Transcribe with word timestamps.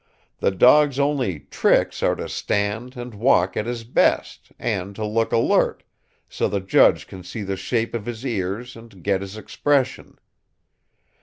The 0.39 0.49
dog's 0.49 0.97
only 0.97 1.41
'tricks' 1.41 2.01
are 2.01 2.15
to 2.15 2.27
stand 2.27 2.97
and 2.97 3.13
walk 3.13 3.55
at 3.55 3.67
his 3.67 3.83
best, 3.83 4.51
and 4.57 4.95
to 4.95 5.05
look 5.05 5.31
alert, 5.31 5.83
so 6.27 6.47
the 6.47 6.59
judge 6.59 7.05
can 7.05 7.21
see 7.21 7.43
the 7.43 7.55
shape 7.55 7.93
of 7.93 8.07
his 8.07 8.25
ears 8.25 8.75
and 8.75 9.03
get 9.03 9.21
his 9.21 9.37
expression. 9.37 10.17